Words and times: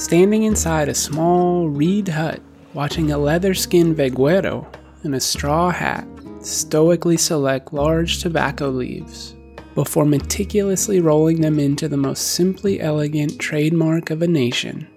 standing 0.00 0.44
inside 0.44 0.88
a 0.88 0.94
small 0.94 1.68
reed 1.68 2.08
hut, 2.08 2.40
watching 2.72 3.12
a 3.12 3.18
leather 3.18 3.52
skinned 3.52 3.94
veguero 3.94 4.66
in 5.04 5.12
a 5.12 5.20
straw 5.20 5.70
hat 5.70 6.06
stoically 6.40 7.18
select 7.18 7.74
large 7.74 8.18
tobacco 8.18 8.70
leaves 8.70 9.34
before 9.74 10.06
meticulously 10.06 11.00
rolling 11.00 11.42
them 11.42 11.58
into 11.58 11.86
the 11.86 11.98
most 11.98 12.28
simply 12.28 12.80
elegant 12.80 13.38
trademark 13.38 14.08
of 14.08 14.22
a 14.22 14.26
nation. 14.26 14.88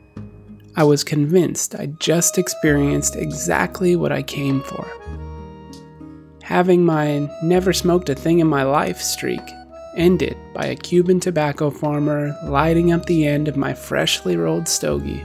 I 0.77 0.85
was 0.85 1.03
convinced 1.03 1.75
I 1.75 1.87
just 1.99 2.37
experienced 2.37 3.17
exactly 3.17 3.97
what 3.97 4.13
I 4.13 4.23
came 4.23 4.61
for. 4.61 4.87
Having 6.43 6.85
my 6.85 7.29
never 7.43 7.73
smoked 7.73 8.07
a 8.07 8.15
thing 8.15 8.39
in 8.39 8.47
my 8.47 8.63
life 8.63 9.01
streak 9.01 9.41
ended 9.95 10.37
by 10.53 10.65
a 10.65 10.75
Cuban 10.75 11.19
tobacco 11.19 11.69
farmer 11.69 12.35
lighting 12.45 12.91
up 12.91 13.05
the 13.05 13.25
end 13.25 13.47
of 13.47 13.57
my 13.57 13.73
freshly 13.73 14.37
rolled 14.37 14.67
stogie 14.67 15.23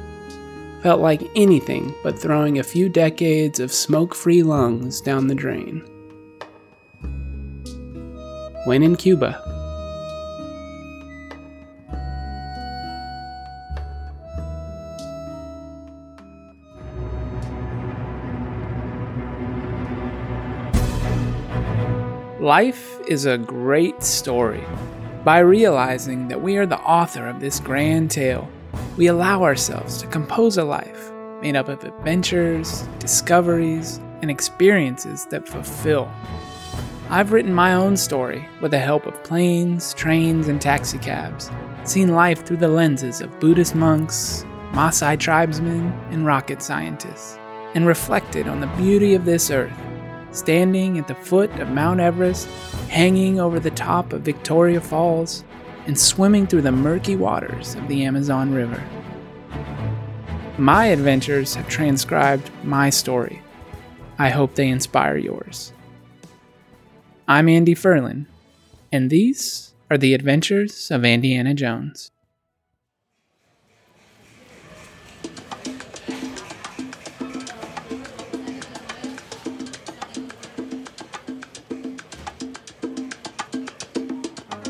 felt 0.82 1.00
like 1.00 1.22
anything 1.34 1.94
but 2.02 2.18
throwing 2.18 2.58
a 2.58 2.62
few 2.62 2.88
decades 2.88 3.60
of 3.60 3.72
smoke 3.72 4.14
free 4.14 4.42
lungs 4.42 5.00
down 5.00 5.26
the 5.26 5.34
drain. 5.34 5.84
When 8.64 8.82
in 8.82 8.96
Cuba, 8.96 9.42
Life 22.40 22.97
is 23.08 23.24
a 23.24 23.38
great 23.38 24.02
story. 24.02 24.62
By 25.24 25.38
realizing 25.38 26.28
that 26.28 26.42
we 26.42 26.58
are 26.58 26.66
the 26.66 26.78
author 26.80 27.26
of 27.26 27.40
this 27.40 27.58
grand 27.58 28.10
tale, 28.10 28.48
we 28.98 29.06
allow 29.06 29.42
ourselves 29.42 29.98
to 30.02 30.06
compose 30.06 30.58
a 30.58 30.64
life 30.64 31.10
made 31.40 31.56
up 31.56 31.68
of 31.68 31.84
adventures, 31.84 32.82
discoveries, 32.98 33.98
and 34.20 34.30
experiences 34.30 35.24
that 35.26 35.48
fulfill. 35.48 36.10
I've 37.08 37.32
written 37.32 37.54
my 37.54 37.72
own 37.72 37.96
story 37.96 38.46
with 38.60 38.72
the 38.72 38.78
help 38.78 39.06
of 39.06 39.22
planes, 39.24 39.94
trains, 39.94 40.48
and 40.48 40.60
taxicabs, 40.60 41.50
seen 41.84 42.08
life 42.08 42.44
through 42.44 42.58
the 42.58 42.68
lenses 42.68 43.20
of 43.22 43.40
Buddhist 43.40 43.74
monks, 43.74 44.44
Maasai 44.72 45.18
tribesmen, 45.18 45.92
and 46.10 46.26
rocket 46.26 46.60
scientists, 46.60 47.38
and 47.74 47.86
reflected 47.86 48.48
on 48.48 48.60
the 48.60 48.66
beauty 48.76 49.14
of 49.14 49.24
this 49.24 49.50
earth 49.50 49.72
standing 50.32 50.98
at 50.98 51.08
the 51.08 51.14
foot 51.14 51.50
of 51.58 51.70
Mount 51.70 52.00
Everest, 52.00 52.46
hanging 52.88 53.40
over 53.40 53.58
the 53.58 53.70
top 53.70 54.12
of 54.12 54.22
Victoria 54.22 54.80
Falls, 54.80 55.44
and 55.86 55.98
swimming 55.98 56.46
through 56.46 56.62
the 56.62 56.72
murky 56.72 57.16
waters 57.16 57.74
of 57.74 57.88
the 57.88 58.04
Amazon 58.04 58.52
River. 58.52 58.82
My 60.58 60.86
adventures 60.86 61.54
have 61.54 61.68
transcribed 61.68 62.50
my 62.64 62.90
story. 62.90 63.40
I 64.18 64.30
hope 64.30 64.54
they 64.54 64.68
inspire 64.68 65.16
yours. 65.16 65.72
I'm 67.26 67.48
Andy 67.48 67.74
Ferlin, 67.74 68.26
and 68.90 69.08
these 69.08 69.74
are 69.90 69.96
the 69.96 70.14
adventures 70.14 70.90
of 70.90 71.02
Andyana 71.02 71.54
Jones. 71.54 72.10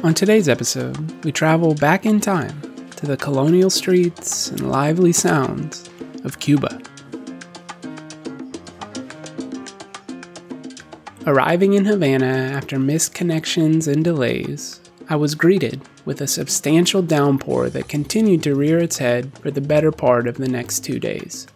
On 0.08 0.14
today's 0.14 0.48
episode, 0.48 1.22
we 1.22 1.30
travel 1.30 1.74
back 1.74 2.06
in 2.06 2.18
time 2.18 2.62
to 2.96 3.04
the 3.04 3.18
colonial 3.18 3.68
streets 3.68 4.50
and 4.50 4.70
lively 4.70 5.12
sounds 5.12 5.90
of 6.24 6.38
Cuba. 6.40 6.80
Arriving 11.26 11.74
in 11.74 11.84
Havana 11.84 12.24
after 12.24 12.78
missed 12.78 13.12
connections 13.12 13.86
and 13.86 14.02
delays, 14.02 14.80
I 15.10 15.16
was 15.16 15.34
greeted 15.34 15.82
with 16.06 16.22
a 16.22 16.26
substantial 16.26 17.02
downpour 17.02 17.68
that 17.68 17.90
continued 17.90 18.42
to 18.44 18.54
rear 18.54 18.78
its 18.78 18.96
head 18.96 19.36
for 19.40 19.50
the 19.50 19.60
better 19.60 19.92
part 19.92 20.26
of 20.26 20.38
the 20.38 20.48
next 20.48 20.80
two 20.80 20.98
days. 20.98 21.46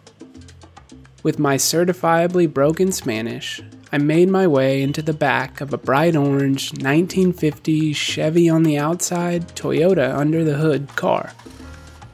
With 1.23 1.39
my 1.39 1.55
certifiably 1.55 2.53
broken 2.53 2.91
Spanish, 2.91 3.63
I 3.93 3.99
made 3.99 4.27
my 4.27 4.47
way 4.47 4.81
into 4.81 5.03
the 5.03 5.13
back 5.13 5.61
of 5.61 5.71
a 5.71 5.77
bright 5.77 6.15
orange 6.15 6.71
1950 6.71 7.93
Chevy 7.93 8.49
on 8.49 8.63
the 8.63 8.75
outside, 8.75 9.49
Toyota 9.49 10.17
under 10.17 10.43
the 10.43 10.55
hood 10.55 10.87
car, 10.95 11.31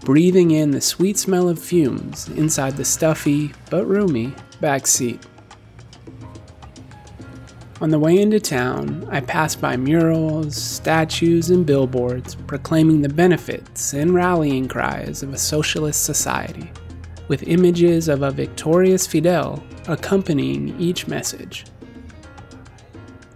breathing 0.01 0.51
in 0.51 0.71
the 0.71 0.81
sweet 0.81 1.17
smell 1.17 1.47
of 1.47 1.57
fumes 1.57 2.27
inside 2.27 2.75
the 2.75 2.83
stuffy 2.83 3.53
but 3.69 3.85
roomy 3.85 4.33
back 4.59 4.87
seat. 4.87 5.25
On 7.79 7.91
the 7.91 7.99
way 7.99 8.19
into 8.19 8.41
town, 8.41 9.07
I 9.09 9.21
passed 9.21 9.61
by 9.61 9.77
murals, 9.77 10.57
statues, 10.57 11.49
and 11.49 11.65
billboards 11.65 12.35
proclaiming 12.35 13.01
the 13.01 13.07
benefits 13.07 13.93
and 13.93 14.13
rallying 14.13 14.67
cries 14.67 15.23
of 15.23 15.33
a 15.33 15.37
socialist 15.37 16.03
society, 16.03 16.73
with 17.29 17.47
images 17.47 18.09
of 18.09 18.21
a 18.21 18.31
victorious 18.31 19.07
Fidel 19.07 19.63
accompanying 19.87 20.77
each 20.79 21.07
message. 21.07 21.63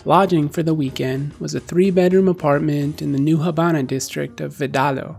Lodging 0.04 0.50
for 0.50 0.64
the 0.64 0.74
weekend 0.74 1.34
was 1.36 1.56
a 1.56 1.62
three 1.62 1.90
bedroom 1.90 2.28
apartment 2.28 3.02
in 3.02 3.14
the 3.14 3.20
New 3.20 3.38
Havana 3.38 3.84
district 3.84 4.42
of 4.42 4.54
Vedado, 4.54 5.16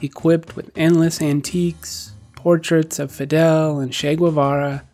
equipped 0.00 0.56
with 0.56 0.70
endless 0.74 1.20
antiques, 1.20 2.12
portraits 2.34 2.98
of 2.98 3.12
Fidel 3.12 3.80
and 3.80 3.92
Che 3.92 4.16
Guevara, 4.16 4.84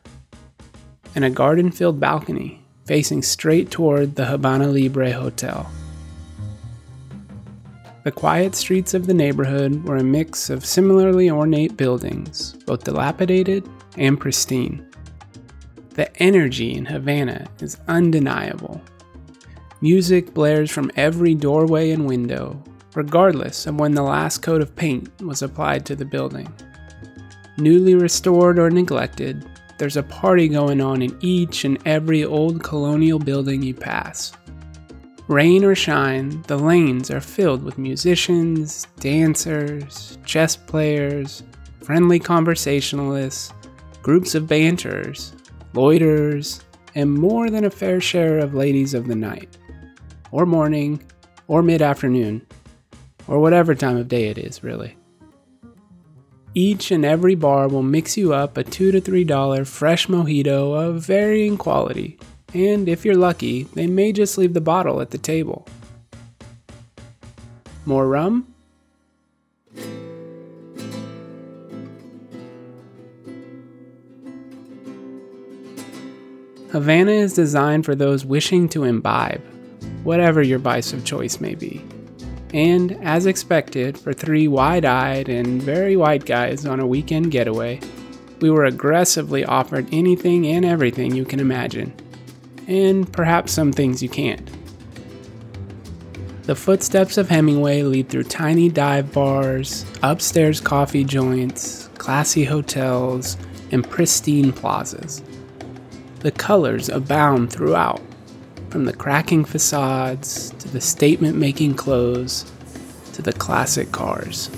and 1.14 1.24
a 1.24 1.30
garden 1.30 1.70
filled 1.70 2.00
balcony 2.00 2.60
facing 2.84 3.22
straight 3.22 3.70
toward 3.70 4.16
the 4.16 4.26
Havana 4.26 4.66
Libre 4.66 5.12
Hotel. 5.12 5.70
The 8.04 8.10
quiet 8.10 8.56
streets 8.56 8.94
of 8.94 9.06
the 9.06 9.14
neighborhood 9.14 9.84
were 9.84 9.96
a 9.96 10.02
mix 10.02 10.50
of 10.50 10.66
similarly 10.66 11.30
ornate 11.30 11.76
buildings, 11.76 12.54
both 12.66 12.82
dilapidated 12.82 13.68
and 13.96 14.18
pristine. 14.18 14.84
The 15.90 16.14
energy 16.20 16.74
in 16.74 16.84
Havana 16.84 17.46
is 17.60 17.76
undeniable. 17.86 18.82
Music 19.80 20.34
blares 20.34 20.68
from 20.68 20.90
every 20.96 21.36
doorway 21.36 21.92
and 21.92 22.06
window, 22.06 22.60
regardless 22.96 23.66
of 23.66 23.78
when 23.78 23.94
the 23.94 24.02
last 24.02 24.38
coat 24.42 24.62
of 24.62 24.74
paint 24.74 25.08
was 25.22 25.42
applied 25.42 25.86
to 25.86 25.94
the 25.94 26.04
building. 26.04 26.52
Newly 27.56 27.94
restored 27.94 28.58
or 28.58 28.68
neglected, 28.68 29.48
there's 29.78 29.96
a 29.96 30.02
party 30.02 30.48
going 30.48 30.80
on 30.80 31.02
in 31.02 31.16
each 31.20 31.64
and 31.64 31.78
every 31.86 32.24
old 32.24 32.64
colonial 32.64 33.20
building 33.20 33.62
you 33.62 33.74
pass. 33.74 34.32
Rain 35.28 35.64
or 35.64 35.74
shine, 35.74 36.42
the 36.42 36.58
lanes 36.58 37.10
are 37.10 37.20
filled 37.20 37.62
with 37.62 37.78
musicians, 37.78 38.86
dancers, 38.98 40.18
chess 40.24 40.56
players, 40.56 41.42
friendly 41.82 42.18
conversationalists, 42.18 43.52
groups 44.02 44.34
of 44.34 44.48
banterers, 44.48 45.32
loiterers, 45.74 46.62
and 46.94 47.14
more 47.14 47.50
than 47.50 47.64
a 47.64 47.70
fair 47.70 48.00
share 48.00 48.38
of 48.38 48.54
ladies 48.54 48.94
of 48.94 49.06
the 49.06 49.14
night, 49.14 49.56
or 50.32 50.44
morning, 50.44 51.00
or 51.46 51.62
mid 51.62 51.80
afternoon, 51.80 52.44
or 53.28 53.38
whatever 53.38 53.74
time 53.74 53.96
of 53.96 54.08
day 54.08 54.28
it 54.28 54.38
is, 54.38 54.64
really. 54.64 54.96
Each 56.54 56.90
and 56.90 57.04
every 57.04 57.34
bar 57.34 57.68
will 57.68 57.82
mix 57.82 58.16
you 58.16 58.34
up 58.34 58.58
a 58.58 58.64
2 58.64 58.92
to 58.92 59.00
$3 59.00 59.66
fresh 59.66 60.08
mojito 60.08 60.74
of 60.74 61.02
varying 61.02 61.56
quality, 61.56 62.18
and 62.54 62.88
if 62.88 63.04
you're 63.04 63.16
lucky, 63.16 63.64
they 63.74 63.86
may 63.86 64.12
just 64.12 64.36
leave 64.38 64.54
the 64.54 64.60
bottle 64.60 65.00
at 65.00 65.10
the 65.10 65.18
table. 65.18 65.66
More 67.84 68.06
rum? 68.06 68.46
Havana 76.72 77.12
is 77.12 77.34
designed 77.34 77.84
for 77.84 77.94
those 77.94 78.24
wishing 78.24 78.66
to 78.70 78.84
imbibe, 78.84 79.42
whatever 80.04 80.40
your 80.40 80.58
vice 80.58 80.94
of 80.94 81.04
choice 81.04 81.38
may 81.38 81.54
be. 81.54 81.84
And, 82.54 82.92
as 83.02 83.26
expected, 83.26 83.98
for 83.98 84.14
three 84.14 84.48
wide 84.48 84.86
eyed 84.86 85.28
and 85.28 85.62
very 85.62 85.96
white 85.96 86.24
guys 86.24 86.64
on 86.64 86.80
a 86.80 86.86
weekend 86.86 87.30
getaway, 87.30 87.78
we 88.40 88.50
were 88.50 88.64
aggressively 88.64 89.44
offered 89.44 89.86
anything 89.92 90.46
and 90.46 90.64
everything 90.64 91.14
you 91.14 91.24
can 91.26 91.40
imagine, 91.40 91.92
and 92.66 93.10
perhaps 93.12 93.52
some 93.52 93.72
things 93.72 94.02
you 94.02 94.08
can't. 94.08 94.48
The 96.44 96.56
footsteps 96.56 97.18
of 97.18 97.28
Hemingway 97.28 97.82
lead 97.82 98.08
through 98.08 98.24
tiny 98.24 98.68
dive 98.68 99.12
bars, 99.12 99.86
upstairs 100.02 100.60
coffee 100.60 101.04
joints, 101.04 101.88
classy 101.98 102.44
hotels, 102.44 103.36
and 103.70 103.88
pristine 103.88 104.52
plazas. 104.52 105.22
The 106.18 106.32
colors 106.32 106.88
abound 106.88 107.52
throughout, 107.52 108.00
from 108.70 108.86
the 108.86 108.92
cracking 108.92 109.44
facades 109.44 110.50
to 110.58 110.68
the 110.68 110.80
statement 110.80 111.36
making 111.36 111.74
clothes 111.74 112.50
to 113.12 113.22
the 113.22 113.32
classic 113.32 113.92
cars. 113.92 114.50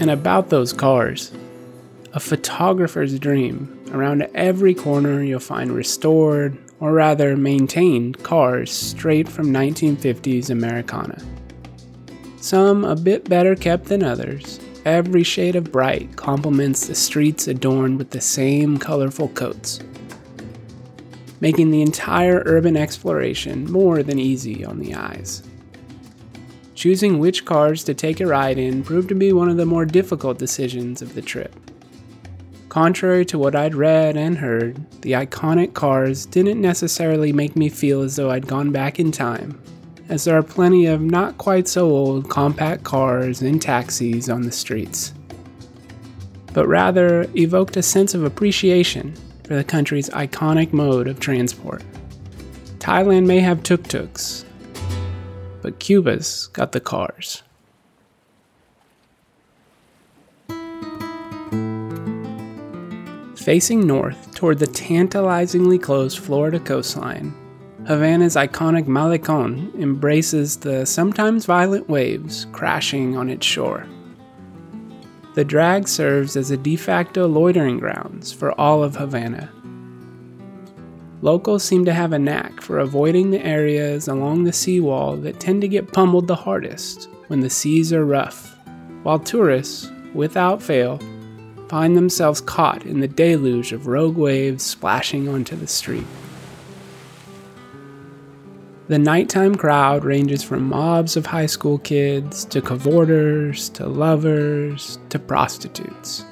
And 0.00 0.10
about 0.10 0.48
those 0.48 0.72
cars, 0.72 1.30
a 2.14 2.20
photographer's 2.20 3.18
dream. 3.18 3.76
Around 3.92 4.28
every 4.34 4.74
corner, 4.74 5.22
you'll 5.22 5.40
find 5.40 5.70
restored, 5.70 6.56
or 6.80 6.94
rather 6.94 7.36
maintained, 7.36 8.22
cars 8.22 8.72
straight 8.72 9.28
from 9.28 9.52
1950s 9.52 10.48
Americana. 10.48 11.22
Some 12.38 12.84
a 12.84 12.96
bit 12.96 13.28
better 13.28 13.54
kept 13.54 13.84
than 13.84 14.02
others. 14.02 14.58
Every 14.86 15.22
shade 15.22 15.54
of 15.54 15.70
bright 15.70 16.16
complements 16.16 16.86
the 16.86 16.94
streets 16.94 17.46
adorned 17.46 17.98
with 17.98 18.08
the 18.08 18.22
same 18.22 18.78
colorful 18.78 19.28
coats, 19.28 19.80
making 21.42 21.70
the 21.70 21.82
entire 21.82 22.42
urban 22.46 22.78
exploration 22.78 23.70
more 23.70 24.02
than 24.02 24.18
easy 24.18 24.64
on 24.64 24.78
the 24.78 24.94
eyes. 24.94 25.42
Choosing 26.80 27.18
which 27.18 27.44
cars 27.44 27.84
to 27.84 27.92
take 27.92 28.20
a 28.20 28.26
ride 28.26 28.56
in 28.56 28.82
proved 28.82 29.10
to 29.10 29.14
be 29.14 29.34
one 29.34 29.50
of 29.50 29.58
the 29.58 29.66
more 29.66 29.84
difficult 29.84 30.38
decisions 30.38 31.02
of 31.02 31.14
the 31.14 31.20
trip. 31.20 31.54
Contrary 32.70 33.26
to 33.26 33.38
what 33.38 33.54
I'd 33.54 33.74
read 33.74 34.16
and 34.16 34.38
heard, 34.38 34.78
the 35.02 35.12
iconic 35.12 35.74
cars 35.74 36.24
didn't 36.24 36.58
necessarily 36.58 37.34
make 37.34 37.54
me 37.54 37.68
feel 37.68 38.00
as 38.00 38.16
though 38.16 38.30
I'd 38.30 38.46
gone 38.46 38.72
back 38.72 38.98
in 38.98 39.12
time, 39.12 39.60
as 40.08 40.24
there 40.24 40.38
are 40.38 40.42
plenty 40.42 40.86
of 40.86 41.02
not 41.02 41.36
quite 41.36 41.68
so 41.68 41.90
old 41.90 42.30
compact 42.30 42.82
cars 42.82 43.42
and 43.42 43.60
taxis 43.60 44.30
on 44.30 44.40
the 44.40 44.50
streets, 44.50 45.12
but 46.54 46.66
rather 46.66 47.26
evoked 47.36 47.76
a 47.76 47.82
sense 47.82 48.14
of 48.14 48.24
appreciation 48.24 49.14
for 49.44 49.54
the 49.54 49.64
country's 49.64 50.08
iconic 50.08 50.72
mode 50.72 51.08
of 51.08 51.20
transport. 51.20 51.82
Thailand 52.78 53.26
may 53.26 53.40
have 53.40 53.62
tuk 53.62 53.82
tuks, 53.82 54.46
but 55.62 55.78
Cuba's 55.78 56.48
got 56.48 56.72
the 56.72 56.80
cars. 56.80 57.42
Facing 63.36 63.86
north 63.86 64.34
toward 64.34 64.58
the 64.58 64.66
tantalizingly 64.66 65.78
close 65.78 66.14
Florida 66.14 66.60
coastline, 66.60 67.34
Havana's 67.86 68.36
iconic 68.36 68.84
Malecon 68.84 69.74
embraces 69.80 70.58
the 70.58 70.84
sometimes 70.84 71.46
violent 71.46 71.88
waves 71.88 72.46
crashing 72.52 73.16
on 73.16 73.30
its 73.30 73.46
shore. 73.46 73.86
The 75.34 75.44
drag 75.44 75.88
serves 75.88 76.36
as 76.36 76.50
a 76.50 76.56
de 76.56 76.76
facto 76.76 77.26
loitering 77.26 77.78
grounds 77.78 78.30
for 78.32 78.52
all 78.60 78.82
of 78.82 78.96
Havana, 78.96 79.50
Locals 81.22 81.62
seem 81.62 81.84
to 81.84 81.92
have 81.92 82.14
a 82.14 82.18
knack 82.18 82.62
for 82.62 82.78
avoiding 82.78 83.30
the 83.30 83.44
areas 83.44 84.08
along 84.08 84.44
the 84.44 84.52
seawall 84.52 85.16
that 85.18 85.38
tend 85.38 85.60
to 85.60 85.68
get 85.68 85.92
pummeled 85.92 86.26
the 86.26 86.34
hardest 86.34 87.10
when 87.26 87.40
the 87.40 87.50
seas 87.50 87.92
are 87.92 88.06
rough, 88.06 88.56
while 89.02 89.18
tourists, 89.18 89.90
without 90.14 90.62
fail, 90.62 90.98
find 91.68 91.94
themselves 91.94 92.40
caught 92.40 92.86
in 92.86 93.00
the 93.00 93.08
deluge 93.08 93.72
of 93.72 93.86
rogue 93.86 94.16
waves 94.16 94.64
splashing 94.64 95.28
onto 95.28 95.54
the 95.56 95.66
street. 95.66 96.06
The 98.88 98.98
nighttime 98.98 99.54
crowd 99.54 100.04
ranges 100.04 100.42
from 100.42 100.68
mobs 100.68 101.18
of 101.18 101.26
high 101.26 101.46
school 101.46 101.78
kids 101.78 102.46
to 102.46 102.62
cavorters 102.62 103.72
to 103.74 103.86
lovers 103.86 104.98
to 105.10 105.18
prostitutes. 105.18 106.24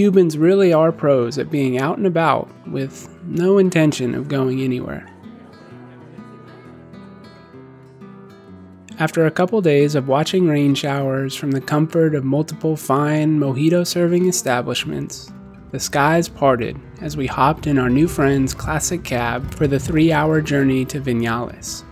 Cubans 0.00 0.38
really 0.38 0.72
are 0.72 0.92
pros 0.92 1.36
at 1.36 1.50
being 1.50 1.76
out 1.76 1.98
and 1.98 2.06
about 2.06 2.48
with 2.66 3.14
no 3.24 3.58
intention 3.58 4.14
of 4.14 4.28
going 4.28 4.62
anywhere. 4.62 5.06
After 8.98 9.26
a 9.26 9.30
couple 9.30 9.60
days 9.60 9.94
of 9.94 10.08
watching 10.08 10.48
rain 10.48 10.74
showers 10.74 11.34
from 11.34 11.50
the 11.50 11.60
comfort 11.60 12.14
of 12.14 12.24
multiple 12.24 12.78
fine 12.78 13.38
mojito 13.38 13.86
serving 13.86 14.26
establishments, 14.26 15.30
the 15.70 15.78
skies 15.78 16.30
parted 16.30 16.80
as 17.02 17.18
we 17.18 17.26
hopped 17.26 17.66
in 17.66 17.76
our 17.76 17.90
new 17.90 18.08
friend's 18.08 18.54
classic 18.54 19.04
cab 19.04 19.52
for 19.52 19.66
the 19.66 19.78
three 19.78 20.10
hour 20.10 20.40
journey 20.40 20.86
to 20.86 20.98
Vinales, 20.98 21.84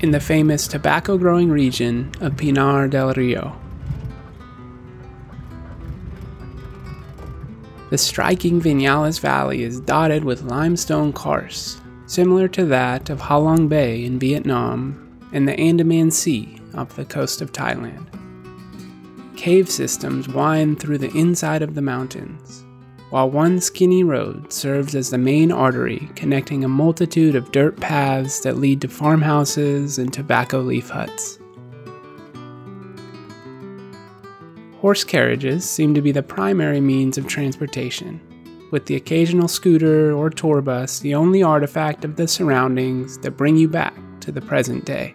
in 0.00 0.10
the 0.10 0.20
famous 0.20 0.68
tobacco 0.68 1.16
growing 1.16 1.48
region 1.48 2.12
of 2.20 2.36
Pinar 2.36 2.88
del 2.88 3.14
Rio. 3.14 3.58
The 7.94 7.98
striking 7.98 8.60
Vinales 8.60 9.20
Valley 9.20 9.62
is 9.62 9.78
dotted 9.78 10.24
with 10.24 10.42
limestone 10.42 11.12
karst, 11.12 11.80
similar 12.06 12.48
to 12.48 12.64
that 12.64 13.08
of 13.08 13.20
Halong 13.20 13.68
Bay 13.68 14.04
in 14.04 14.18
Vietnam 14.18 15.16
and 15.32 15.46
the 15.46 15.56
Andaman 15.60 16.10
Sea 16.10 16.60
off 16.74 16.96
the 16.96 17.04
coast 17.04 17.40
of 17.40 17.52
Thailand. 17.52 18.04
Cave 19.36 19.70
systems 19.70 20.26
wind 20.26 20.80
through 20.80 20.98
the 20.98 21.16
inside 21.16 21.62
of 21.62 21.76
the 21.76 21.82
mountains, 21.82 22.64
while 23.10 23.30
one 23.30 23.60
skinny 23.60 24.02
road 24.02 24.52
serves 24.52 24.96
as 24.96 25.10
the 25.10 25.16
main 25.16 25.52
artery 25.52 26.10
connecting 26.16 26.64
a 26.64 26.68
multitude 26.68 27.36
of 27.36 27.52
dirt 27.52 27.76
paths 27.76 28.40
that 28.40 28.56
lead 28.56 28.80
to 28.80 28.88
farmhouses 28.88 30.00
and 30.00 30.12
tobacco 30.12 30.58
leaf 30.58 30.88
huts. 30.88 31.38
Horse 34.84 35.02
carriages 35.02 35.64
seem 35.64 35.94
to 35.94 36.02
be 36.02 36.12
the 36.12 36.22
primary 36.22 36.78
means 36.78 37.16
of 37.16 37.26
transportation, 37.26 38.20
with 38.70 38.84
the 38.84 38.96
occasional 38.96 39.48
scooter 39.48 40.12
or 40.12 40.28
tour 40.28 40.60
bus 40.60 40.98
the 40.98 41.14
only 41.14 41.42
artifact 41.42 42.04
of 42.04 42.16
the 42.16 42.28
surroundings 42.28 43.16
that 43.20 43.38
bring 43.38 43.56
you 43.56 43.66
back 43.66 43.94
to 44.20 44.30
the 44.30 44.42
present 44.42 44.84
day. 44.84 45.14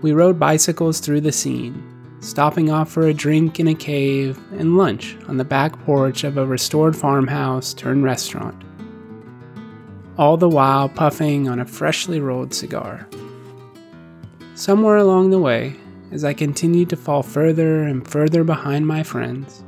We 0.00 0.12
rode 0.12 0.38
bicycles 0.38 1.00
through 1.00 1.20
the 1.20 1.30
scene, 1.30 1.84
stopping 2.20 2.70
off 2.70 2.90
for 2.90 3.06
a 3.06 3.12
drink 3.12 3.60
in 3.60 3.68
a 3.68 3.74
cave 3.74 4.40
and 4.52 4.78
lunch 4.78 5.18
on 5.28 5.36
the 5.36 5.44
back 5.44 5.78
porch 5.84 6.24
of 6.24 6.38
a 6.38 6.46
restored 6.46 6.96
farmhouse 6.96 7.74
turned 7.74 8.02
restaurant. 8.02 8.64
All 10.16 10.38
the 10.38 10.48
while 10.48 10.88
puffing 10.88 11.50
on 11.50 11.60
a 11.60 11.66
freshly 11.66 12.18
rolled 12.18 12.54
cigar. 12.54 13.06
Somewhere 14.54 14.96
along 14.96 15.28
the 15.28 15.38
way, 15.38 15.76
as 16.10 16.24
I 16.24 16.32
continued 16.32 16.90
to 16.90 16.96
fall 16.96 17.22
further 17.22 17.82
and 17.82 18.06
further 18.06 18.44
behind 18.44 18.86
my 18.86 19.02
friends, 19.02 19.64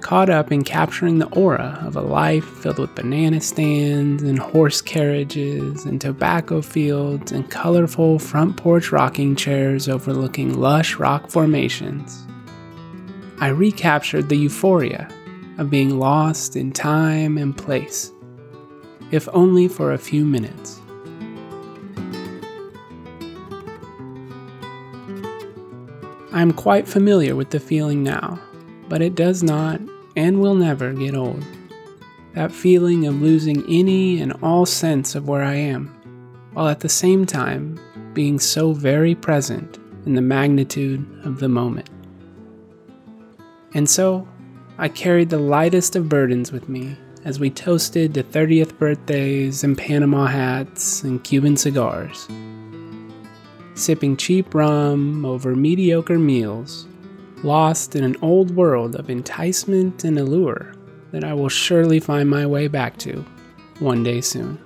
caught 0.00 0.30
up 0.30 0.52
in 0.52 0.62
capturing 0.62 1.18
the 1.18 1.28
aura 1.28 1.82
of 1.84 1.96
a 1.96 2.00
life 2.00 2.44
filled 2.44 2.78
with 2.78 2.94
banana 2.94 3.40
stands 3.40 4.22
and 4.22 4.38
horse 4.38 4.80
carriages 4.80 5.84
and 5.84 6.00
tobacco 6.00 6.60
fields 6.60 7.32
and 7.32 7.50
colorful 7.50 8.18
front 8.18 8.56
porch 8.56 8.92
rocking 8.92 9.34
chairs 9.34 9.88
overlooking 9.88 10.60
lush 10.60 10.96
rock 10.96 11.30
formations. 11.30 12.26
I 13.40 13.48
recaptured 13.48 14.28
the 14.28 14.36
euphoria 14.36 15.08
of 15.58 15.70
being 15.70 15.98
lost 15.98 16.56
in 16.56 16.72
time 16.72 17.36
and 17.38 17.56
place, 17.56 18.12
if 19.10 19.28
only 19.32 19.68
for 19.68 19.92
a 19.92 19.98
few 19.98 20.24
minutes. 20.24 20.80
I 26.36 26.42
am 26.42 26.52
quite 26.52 26.86
familiar 26.86 27.34
with 27.34 27.48
the 27.48 27.58
feeling 27.58 28.02
now, 28.02 28.38
but 28.90 29.00
it 29.00 29.14
does 29.14 29.42
not 29.42 29.80
and 30.16 30.38
will 30.38 30.54
never 30.54 30.92
get 30.92 31.16
old. 31.16 31.42
That 32.34 32.52
feeling 32.52 33.06
of 33.06 33.22
losing 33.22 33.64
any 33.70 34.20
and 34.20 34.34
all 34.42 34.66
sense 34.66 35.14
of 35.14 35.26
where 35.26 35.42
I 35.42 35.54
am, 35.54 35.86
while 36.52 36.68
at 36.68 36.80
the 36.80 36.90
same 36.90 37.24
time 37.24 37.80
being 38.12 38.38
so 38.38 38.74
very 38.74 39.14
present 39.14 39.78
in 40.04 40.14
the 40.14 40.20
magnitude 40.20 41.06
of 41.24 41.40
the 41.40 41.48
moment. 41.48 41.88
And 43.72 43.88
so, 43.88 44.28
I 44.76 44.90
carried 44.90 45.30
the 45.30 45.38
lightest 45.38 45.96
of 45.96 46.10
burdens 46.10 46.52
with 46.52 46.68
me 46.68 46.98
as 47.24 47.40
we 47.40 47.48
toasted 47.48 48.12
to 48.12 48.22
30th 48.22 48.76
birthdays 48.76 49.64
and 49.64 49.78
Panama 49.78 50.26
hats 50.26 51.02
and 51.02 51.24
Cuban 51.24 51.56
cigars 51.56 52.28
sipping 53.76 54.16
cheap 54.16 54.54
rum 54.54 55.24
over 55.24 55.54
mediocre 55.54 56.18
meals, 56.18 56.86
lost 57.44 57.94
in 57.94 58.02
an 58.02 58.16
old 58.22 58.56
world 58.56 58.96
of 58.96 59.10
enticement 59.10 60.02
and 60.02 60.18
allure 60.18 60.72
that 61.12 61.22
I 61.22 61.34
will 61.34 61.48
surely 61.48 62.00
find 62.00 62.28
my 62.28 62.46
way 62.46 62.68
back 62.68 62.96
to 62.98 63.24
one 63.78 64.02
day 64.02 64.20
soon. 64.20 64.58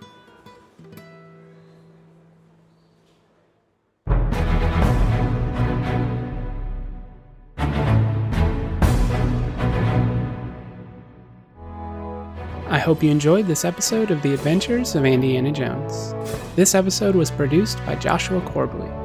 I 12.69 12.79
hope 12.79 13.03
you 13.03 13.11
enjoyed 13.11 13.49
this 13.49 13.65
episode 13.65 14.13
of 14.13 14.23
The 14.23 14.33
Adventures 14.33 14.95
of 14.95 15.03
Andyana 15.03 15.53
Jones. 15.53 16.15
This 16.55 16.75
episode 16.75 17.17
was 17.17 17.31
produced 17.31 17.85
by 17.85 17.97
Joshua 17.97 18.41
Corbley. 18.43 19.00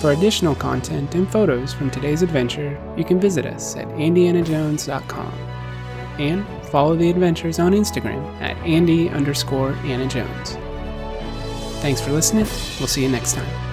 For 0.00 0.12
additional 0.12 0.54
content 0.54 1.14
and 1.16 1.28
photos 1.30 1.74
from 1.74 1.90
today's 1.90 2.22
adventure, 2.22 2.80
you 2.96 3.04
can 3.04 3.18
visit 3.18 3.44
us 3.46 3.76
at 3.76 3.88
andyanajones.com 3.88 5.32
and 6.18 6.46
follow 6.66 6.94
the 6.94 7.10
adventures 7.10 7.58
on 7.58 7.72
Instagram 7.72 8.24
at 8.40 8.56
andy 8.58 9.08
underscore 9.08 9.72
Anna 9.84 10.06
Jones. 10.06 10.52
Thanks 11.80 12.00
for 12.00 12.12
listening. 12.12 12.46
We'll 12.78 12.88
see 12.88 13.02
you 13.02 13.08
next 13.08 13.34
time. 13.34 13.67